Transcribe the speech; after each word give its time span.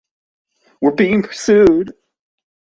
We're 0.81 0.95
being 0.95 1.21
pursued. 1.21 1.93